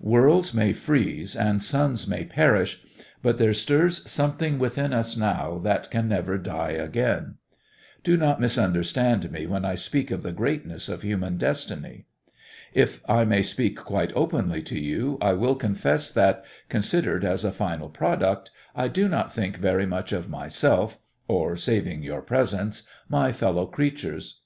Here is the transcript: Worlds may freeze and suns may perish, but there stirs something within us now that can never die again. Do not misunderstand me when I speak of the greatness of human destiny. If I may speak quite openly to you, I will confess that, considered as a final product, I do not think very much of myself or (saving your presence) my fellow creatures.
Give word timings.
Worlds 0.00 0.52
may 0.52 0.72
freeze 0.72 1.36
and 1.36 1.62
suns 1.62 2.08
may 2.08 2.24
perish, 2.24 2.82
but 3.22 3.38
there 3.38 3.54
stirs 3.54 4.02
something 4.10 4.58
within 4.58 4.92
us 4.92 5.16
now 5.16 5.58
that 5.58 5.88
can 5.88 6.08
never 6.08 6.36
die 6.36 6.72
again. 6.72 7.36
Do 8.02 8.16
not 8.16 8.40
misunderstand 8.40 9.30
me 9.30 9.46
when 9.46 9.64
I 9.64 9.76
speak 9.76 10.10
of 10.10 10.24
the 10.24 10.32
greatness 10.32 10.88
of 10.88 11.02
human 11.02 11.36
destiny. 11.36 12.06
If 12.72 13.02
I 13.08 13.24
may 13.24 13.42
speak 13.42 13.76
quite 13.78 14.12
openly 14.16 14.62
to 14.62 14.76
you, 14.80 15.16
I 15.20 15.34
will 15.34 15.54
confess 15.54 16.10
that, 16.10 16.44
considered 16.68 17.24
as 17.24 17.44
a 17.44 17.52
final 17.52 17.88
product, 17.88 18.50
I 18.74 18.88
do 18.88 19.06
not 19.08 19.32
think 19.32 19.58
very 19.58 19.86
much 19.86 20.10
of 20.10 20.28
myself 20.28 20.98
or 21.28 21.54
(saving 21.54 22.02
your 22.02 22.20
presence) 22.20 22.82
my 23.08 23.30
fellow 23.30 23.66
creatures. 23.66 24.40